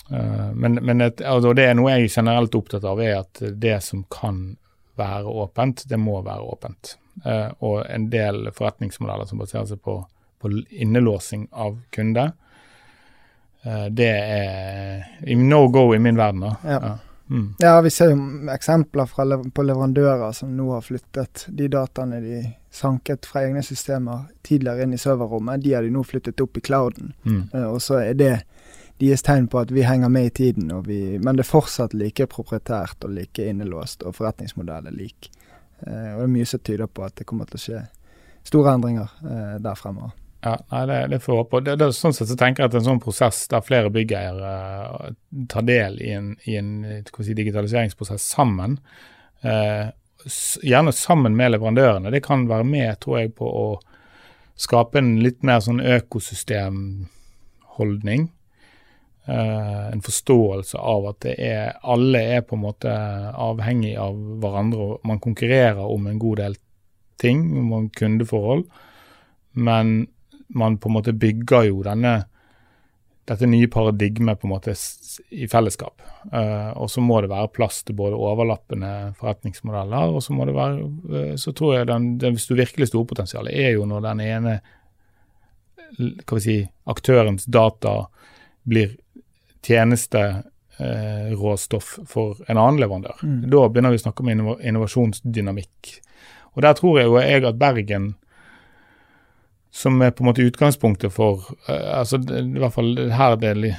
[0.09, 3.43] Eh, men, men et, altså det er noe jeg er generelt opptatt av, er at
[3.43, 4.47] det som kan
[4.97, 6.97] være åpent, det må være åpent.
[7.27, 9.99] Eh, og en del forretningsmodeller som baserer seg på,
[10.41, 12.33] på innelåsing av kunder,
[13.91, 16.41] det er no go i min verden.
[16.45, 16.57] da.
[16.65, 16.79] Ja.
[16.83, 16.95] Ja.
[17.31, 17.55] Mm.
[17.59, 17.81] ja.
[17.81, 18.19] vi ser jo
[18.53, 22.43] eksempler fra, på leverandører som nå har flyttet de dataene de
[22.75, 26.65] sanket fra egne systemer tidligere inn i serverrommet, de har de nå flyttet opp i
[26.65, 27.15] clouden.
[27.25, 27.49] Mm.
[27.71, 28.35] og så er det
[29.01, 32.27] deres tegn på at vi henger med i tiden, vi, men det er fortsatt like
[32.31, 35.31] proprietært og like innelåst, og forretningsmodellen er lik.
[35.87, 37.81] Eh, og det er mye som tyder på at det kommer til å skje
[38.47, 40.15] store endringer eh, der fremover.
[40.45, 41.61] Ja, nei, det, det får håpe.
[41.65, 45.13] Det, det, sånn sett så tenker jeg at en sånn prosess der flere byggeiere uh,
[45.49, 48.77] tar del i en, i en si, digitaliseringsprosess sammen,
[49.47, 49.89] uh,
[50.61, 53.81] gjerne sammen med leverandørene, det kan være med, tror jeg, på å
[54.61, 58.29] skape en litt mer sånn økosystemholdning.
[59.25, 64.13] Uh, en forståelse av at er, alle er på en måte avhengig av
[64.45, 66.53] hverandre, og man konkurrerer om en god del
[67.17, 68.69] ting, om kundeforhold.
[69.55, 70.09] Men
[70.59, 72.15] man på en måte bygger jo denne
[73.25, 74.75] dette nye paradigmet på en måte
[75.33, 76.03] i fellesskap.
[76.33, 80.55] Uh, og så må det være plass til både overlappende forretningsmodeller, og så må det
[80.57, 84.53] være uh, Så tror jeg den, den virkelig store potensialet er jo når den ene
[85.95, 88.09] hva vi si, aktørens data
[88.67, 88.97] blir
[89.65, 93.17] tjenesteråstoff uh, for en annen leverandør.
[93.23, 93.43] Mm.
[93.53, 95.81] Da begynner vi å snakke om innovasjonsdynamikk.
[96.55, 98.05] Og der tror jeg jo jeg at Bergen
[99.75, 103.73] som er på en måte utgangspunktet for uh, altså i hvert fall her, det,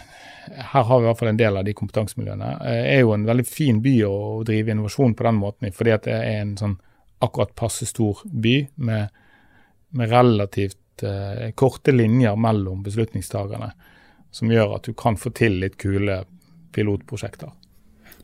[0.52, 2.50] her har vi i hvert fall en del av de kompetansemiljøene.
[2.60, 4.16] Uh, er jo en veldig fin by å,
[4.48, 6.76] drive innovasjon på den måten fordi at det er en sånn
[7.24, 8.58] akkurat passe stor by
[8.90, 9.22] med,
[9.96, 13.72] med relativt uh, korte linjer mellom beslutningstakerne,
[14.36, 16.26] som gjør at du kan få til litt kule
[16.76, 17.56] pilotprosjekter.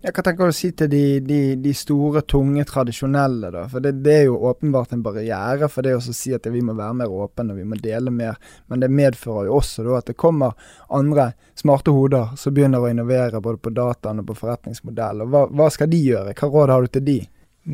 [0.02, 3.68] Hva tenker du å si til de, de, de store, tunge, tradisjonelle, da?
[3.70, 6.74] For det, det, er jo åpenbart en barriere for det å si at vi må
[6.74, 8.40] være mer åpne og vi må dele mer.
[8.72, 10.58] Men det medfører jo også da at det kommer
[10.90, 15.22] andre smarte hoder som begynner å innovere både på dataen og på forretningsmodell.
[15.22, 16.34] Og hva, hva skal de gjøre?
[16.34, 17.20] Hva råd har du til de?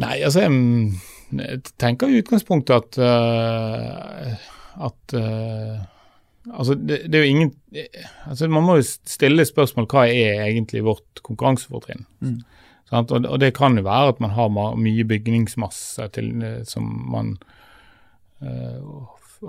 [0.03, 0.63] Nei, altså jeg,
[1.39, 4.49] jeg tenker i utgangspunktet at, uh,
[4.91, 5.85] at uh
[6.53, 7.53] Altså, det, det, er jo ingen
[8.25, 12.05] altså Man må jo stille spørsmål hva er egentlig vårt konkurransefortrinn.
[12.23, 12.39] Mm.
[12.91, 17.35] Og, og, det kan jo være at man har mye bygningsmasse til, eh, som man
[18.39, 19.03] uh,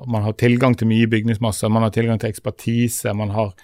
[0.08, 3.54] Man har tilgang til mye bygningsmasse, man har tilgang til ekspertise, man har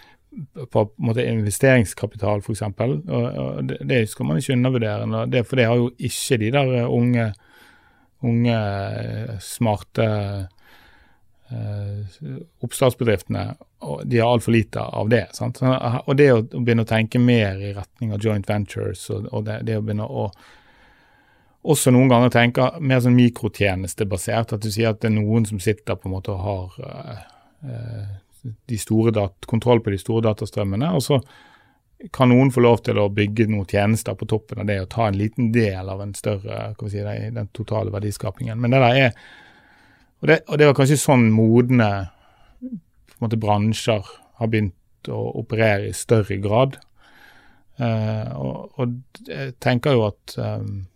[0.73, 2.63] på en måte investeringskapital f.eks.
[2.63, 5.27] Og, og det, det, skal man ikke undervurdere.
[5.31, 7.27] Det, for det har jo ikke de der unge,
[8.23, 8.57] unge
[9.41, 10.09] smarte
[12.65, 13.45] oppstartsbedriftene
[14.05, 15.27] de har altfor lite av det.
[15.37, 15.61] Sant?
[15.63, 19.79] Og det å, begynne å tenke mer i retning av joint ventures og, det, det,
[19.79, 20.29] å begynne å
[21.65, 25.61] også noen ganger tenke mer sånn mikrotjenestebasert, at du sier at det er noen som
[25.63, 26.69] sitter på en måte og har
[29.17, 31.21] dat kontroll på de store datastrømmene, og så
[32.13, 35.07] kan noen få lov til å bygge noen tjenester på toppen av det og ta
[35.09, 38.61] en liten del av en større, si, den totale verdiskapingen.
[38.61, 39.17] Men det der er
[40.25, 42.09] og det, og det var kanskje sånn modne
[43.21, 44.01] måte, bransjer
[44.41, 46.79] har begynt å operere i større grad.
[47.77, 48.95] Uh, og, og,
[49.29, 50.87] jeg tenker jo at um,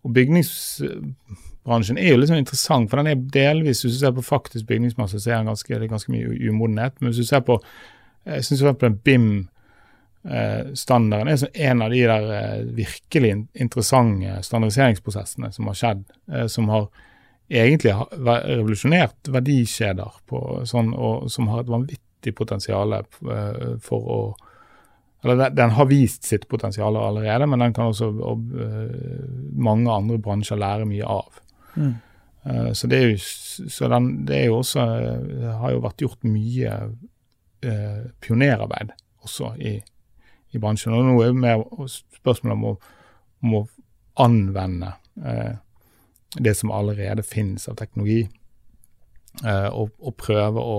[0.00, 4.64] Og bygningsbransjen er jo liksom interessant, for den er delvis Hvis du ser på faktisk
[4.70, 6.94] bygningsmasse, så er den ganske, det ganske mye umodenhet.
[6.98, 7.54] Men hvis du ser på
[8.26, 12.24] jeg synes for en BIM-standarden eh, er en av de der
[12.76, 16.84] virkelig interessante standardiseringsprosessene som har skjedd, eh, som har
[17.50, 24.20] egentlig har revolusjonert verdikjeder på, sånn, og, som har et vanvittig potensial uh, for å
[25.20, 30.16] eller Den har vist sitt potensial allerede, men den kan også og, uh, mange andre
[30.16, 31.42] bransjer lære mye av.
[31.74, 31.90] Mm.
[32.46, 34.86] Uh, så det er jo, så den, det er jo også
[35.60, 36.78] har jo vært gjort mye
[37.60, 38.94] pionerarbeid
[39.26, 39.74] også i,
[40.54, 40.94] i, bransjen.
[40.96, 42.72] Og nå er det mer spørsmålet om å,
[43.44, 43.62] om å
[44.20, 45.58] anvende eh,
[46.38, 48.28] det som allerede finnes av teknologi,
[49.44, 50.78] uh, og, og, prøve å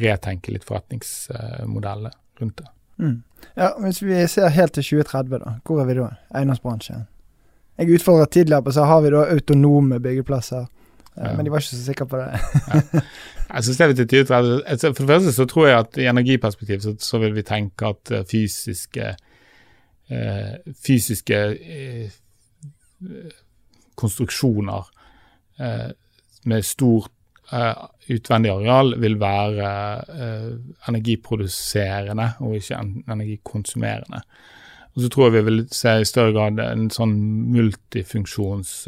[0.00, 2.68] retenke litt forretningsmodeller rundt det.
[3.00, 3.22] Mm.
[3.56, 6.10] Ja, Hvis vi ser helt til 2030, da, hvor er vi da?
[6.36, 7.06] Eiendomsbransjen.
[7.80, 10.66] Jeg utfordra tidligere på så har vi da autonome byggeplasser.
[11.16, 11.36] Eh, ja.
[11.36, 12.28] Men de var ikke så sikre på det.
[12.74, 13.00] ja.
[13.54, 14.62] Jeg synes det er 2030.
[14.66, 17.86] Altså, for det første så tror jeg at i energiperspektiv så, så vil vi tenke
[17.86, 19.14] at eh, fysiske,
[20.10, 20.52] eh,
[20.86, 22.12] fysiske uh,
[24.00, 24.90] konstruksjoner
[25.60, 25.90] eh,
[26.50, 27.08] med stor
[27.52, 29.70] eh, utvendig areal vil være
[30.10, 30.54] uh,
[30.90, 34.22] energiproduserende og ikke energikonsumerende.
[34.96, 37.14] Og så tror jeg vi vil se i større grad en sånn
[37.54, 38.80] multifunksjons...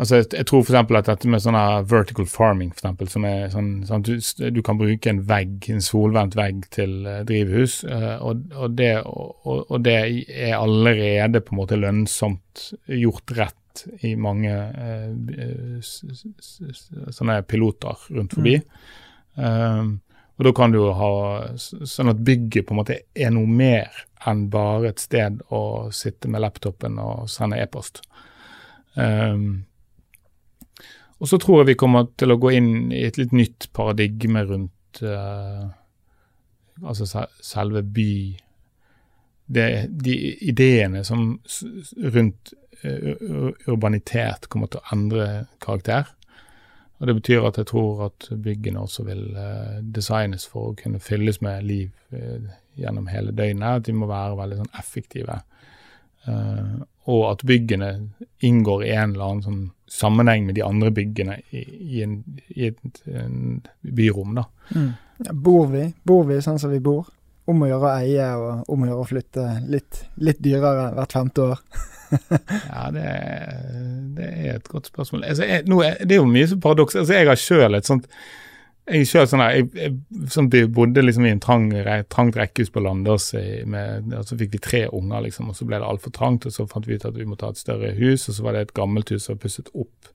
[0.00, 0.92] Altså, jeg, jeg tror f.eks.
[0.96, 1.56] at dette med sånn
[1.90, 4.14] vertical farming, for eksempel, som er sånn, sånn du,
[4.56, 8.94] du, kan bruke en vegg, en solvendt vegg til uh, drivhus, uh, og, og, det,
[9.04, 9.98] og, og, det,
[10.32, 15.12] er allerede på en måte lønnsomt gjort rett i mange uh,
[15.84, 18.56] sånne piloter rundt forbi.
[19.40, 19.92] Mm.
[20.36, 21.12] og da kan du jo ha
[21.56, 25.62] sånn at bygget på en måte er noe mer enn bare et sted å
[25.94, 28.02] sitte med laptopen og sende e-post.
[28.98, 29.69] Um,
[31.20, 34.42] og så tror jeg vi kommer til å gå inn i et litt nytt paradigme
[34.48, 35.68] rundt uh,
[36.80, 38.12] altså selve by
[39.50, 40.14] det, De
[40.48, 41.34] ideene som
[42.14, 42.54] rundt
[42.84, 45.28] uh, urbanitet kommer til å endre
[45.60, 46.08] karakter.
[47.00, 51.02] Og Det betyr at jeg tror at byggene også vil uh, designes for å kunne
[51.04, 51.90] fylles med liv
[52.80, 53.82] gjennom hele døgnet.
[53.82, 55.36] At de må være veldig sånn effektive.
[57.08, 57.90] Og at byggene
[58.44, 62.20] inngår i en eller annen sånn sammenheng med de andre byggene i, i, en,
[62.54, 64.36] i et en byrom.
[64.38, 64.44] da.
[64.74, 64.90] Mm.
[65.26, 67.08] Ja, bor vi bor vi sånn som vi bor?
[67.50, 71.16] Om å gjøre å eie og om å gjøre å flytte litt, litt dyrere hvert
[71.16, 71.64] femte år?
[72.70, 73.06] ja, det,
[74.18, 75.24] det, er et godt spørsmål.
[75.32, 76.98] Altså, jeg, nå, det er jo mye som paradoks.
[77.00, 78.06] Altså, jeg har sjøl et sånt
[78.90, 79.96] jeg selv sånn jeg, jeg,
[80.34, 81.68] sånn, bodde liksom i en trang,
[82.12, 85.88] trangt rekkehus på Landås, og så fikk vi tre unger, liksom, og så ble det
[85.88, 86.46] altfor trangt.
[86.46, 88.56] og Så fant vi ut at vi måtte ha et større hus, og så var
[88.56, 90.10] det et gammelt hus som var pusset opp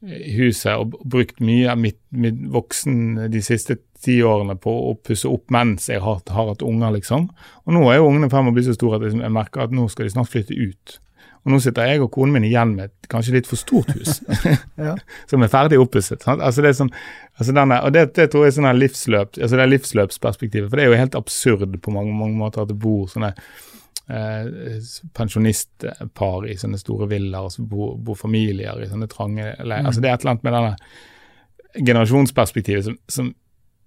[0.00, 5.28] huset og brukt mye av mitt, mitt, voksen de siste ti årene på å pusse
[5.28, 7.28] opp mens jeg har, har hatt unger, liksom.
[7.66, 9.86] Og nå er jo ungene frem og blir så store at jeg merker at nå
[9.92, 10.96] skal de snart flytte ut.
[11.40, 14.20] Og nå sitter jeg og konen min igjen med et kanskje litt for stort hus,
[14.86, 14.94] ja.
[15.30, 16.26] som er ferdig oppusset.
[16.34, 16.92] Altså det sånn,
[17.38, 20.68] altså denne, og det, det, tror jeg er sånn livsløp, altså det er livsløpsperspektivet.
[20.68, 24.80] For det er jo helt absurd på mange, mange måter at det bor sånne eh,
[25.16, 29.86] pensjonistpar i sånne store villaer, og så bor, bor, familier i sånne trange leier.
[29.86, 29.90] Mm.
[29.92, 33.30] Altså det er et eller annet med denne generasjonsperspektivet som, som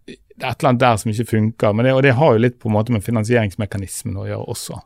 [0.07, 1.75] det er et eller annet der som ikke funker.
[1.75, 4.79] Men det, og det har jo litt på en måte med finansieringsmekanismen å gjøre også.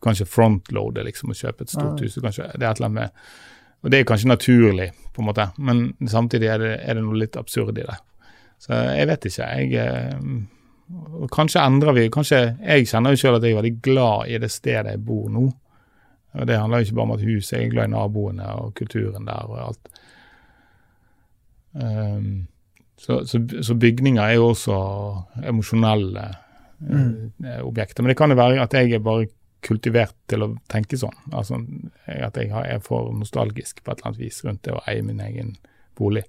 [0.00, 2.16] Du kan ikke frontloade liksom, og kjøpe et stort hus.
[2.16, 3.24] Ikke, det er et eller annet med,
[3.84, 7.20] og det er kanskje naturlig, på en måte, men samtidig er det, er det noe
[7.20, 7.98] litt absurd i det.
[8.60, 9.48] Så jeg vet ikke.
[9.56, 14.28] jeg eh, Kanskje endrer vi kanskje, Jeg kjenner jo selv at jeg er veldig glad
[14.28, 15.46] i det stedet jeg bor nå.
[16.34, 18.74] Og Det handler jo ikke bare om at huset, jeg er glad i naboene og
[18.74, 20.00] kulturen der og alt.
[21.72, 22.48] Um,
[22.98, 24.76] så, så, så, bygninger er jo også
[25.46, 26.26] emosjonelle
[26.78, 27.32] mm.
[27.46, 28.02] uh, objekter.
[28.02, 29.26] Men det kan jo være at jeg er bare
[29.66, 31.16] kultivert til å tenke sånn.
[31.32, 31.60] Altså
[32.06, 35.20] At jeg er for nostalgisk på et eller annet vis rundt det å eie min
[35.24, 35.56] egen
[35.98, 36.24] bolig.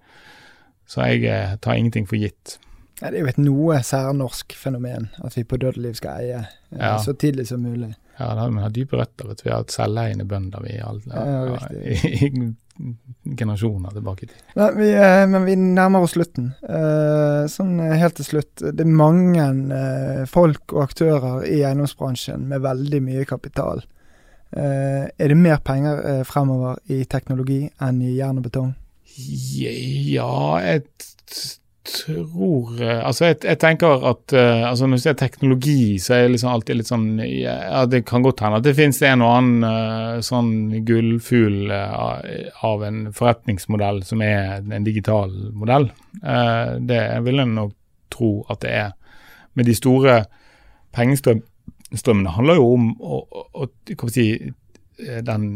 [0.90, 2.58] Så jeg eh, tar ingenting for gitt.
[3.02, 6.76] Ja, det er jo et noe særnorsk fenomen at vi på dødeliv skal eie eh,
[6.78, 6.98] ja.
[7.02, 7.94] så tidlig som mulig.
[8.18, 9.32] Ja, det har, har dype røtter.
[9.32, 12.52] At vi har hatt selveiende bønder vi alle, ja, i, i,
[13.38, 14.44] generasjoner tilbake i tid.
[14.78, 16.52] Vi, eh, men vi nærmer oss slutten.
[16.66, 18.54] Eh, sånn helt til slutt.
[18.62, 19.48] Det er mange
[20.32, 23.84] folk og aktører i eiendomsbransjen med veldig mye kapital.
[24.52, 28.74] Er det mer penger fremover i teknologi enn i jern og betong?
[29.16, 30.84] Ja, jeg
[31.88, 36.26] tror eh, Altså, jeg, jeg tenker at uh, altså Når du ser teknologi, så er
[36.26, 39.34] det liksom alltid litt sånn Ja, det kan godt hende at det finnes en og
[39.38, 40.54] annen uh, sånn
[40.88, 45.90] gullfugl uh, av en forretningsmodell som er en digital modell.
[46.22, 47.74] det vil jeg nok
[48.12, 48.90] tro at det er.
[49.56, 50.18] Men de store
[50.96, 54.28] pengestrømmene handler jo om å, å, å si,
[55.00, 55.48] den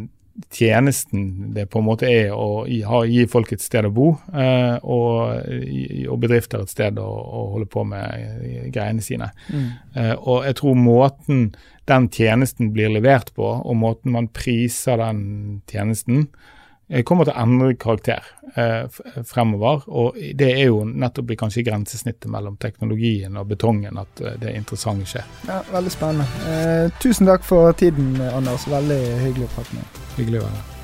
[0.51, 6.17] tjenesten det på en måte er å gi, folk et sted å bo, eh, og,
[6.19, 7.07] bedrifter et sted å,
[7.55, 9.31] holde på med greiene sine.
[9.47, 9.69] Mm.
[9.95, 11.47] Eh, og jeg tror måten
[11.87, 16.54] den tjenesten blir levert på, og måten man priser den tjenesten, eh,
[17.05, 18.85] kommer til å endre karakter eh,
[19.25, 19.87] fremover.
[19.87, 24.53] Og det er jo nettopp i kanskje grensesnittet mellom teknologien og betongen at eh, det
[24.59, 25.33] interessante skjer.
[25.49, 26.29] Ja, Veldig spennende.
[26.51, 28.69] Eh, tusen takk for tiden, Anders.
[28.69, 30.07] Veldig hyggelig å prate med deg.
[30.21, 30.74] Hyggelig å være her.